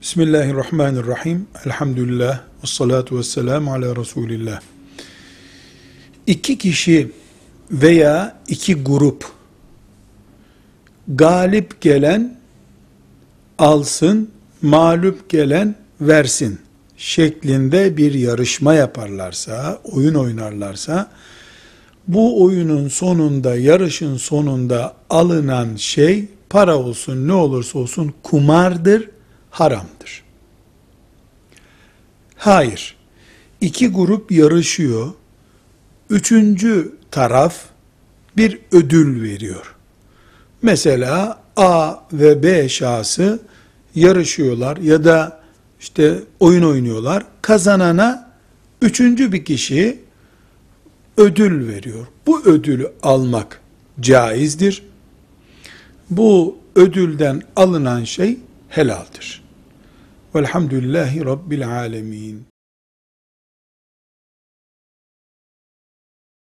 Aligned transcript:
Bismillahirrahmanirrahim. 0.00 1.46
Elhamdülillah. 1.66 2.40
Ve 2.62 2.66
salatu 2.66 3.18
ve 3.18 3.22
selamu 3.22 3.72
ala 3.72 3.96
Resulillah. 3.96 4.60
İki 6.26 6.58
kişi 6.58 7.10
veya 7.70 8.38
iki 8.48 8.74
grup 8.74 9.24
galip 11.08 11.80
gelen 11.80 12.38
alsın, 13.58 14.30
mağlup 14.62 15.28
gelen 15.28 15.74
versin 16.00 16.58
şeklinde 16.96 17.96
bir 17.96 18.14
yarışma 18.14 18.74
yaparlarsa, 18.74 19.80
oyun 19.84 20.14
oynarlarsa, 20.14 21.10
bu 22.08 22.44
oyunun 22.44 22.88
sonunda, 22.88 23.56
yarışın 23.56 24.16
sonunda 24.16 24.94
alınan 25.10 25.76
şey 25.76 26.28
para 26.50 26.76
olsun, 26.76 27.28
ne 27.28 27.32
olursa 27.32 27.78
olsun 27.78 28.14
kumardır, 28.22 29.08
haramdır. 29.50 30.22
Hayır. 32.36 32.96
İki 33.60 33.88
grup 33.88 34.32
yarışıyor. 34.32 35.12
Üçüncü 36.10 36.94
taraf 37.10 37.54
bir 38.36 38.58
ödül 38.72 39.22
veriyor. 39.22 39.74
Mesela 40.62 41.42
A 41.56 41.94
ve 42.12 42.42
B 42.42 42.68
şahsı 42.68 43.40
yarışıyorlar 43.94 44.76
ya 44.76 45.04
da 45.04 45.40
işte 45.80 46.18
oyun 46.40 46.62
oynuyorlar. 46.62 47.24
Kazanana 47.42 48.32
üçüncü 48.82 49.32
bir 49.32 49.44
kişi 49.44 49.98
ödül 51.16 51.68
veriyor. 51.68 52.06
Bu 52.26 52.44
ödülü 52.44 52.92
almak 53.02 53.60
caizdir. 54.00 54.82
Bu 56.10 56.58
ödülden 56.74 57.42
alınan 57.56 58.04
şey 58.04 58.38
helaldir. 58.70 59.42
Velhamdülillahi 60.34 61.24
Rabbil 61.24 61.68
alemin. 61.68 62.46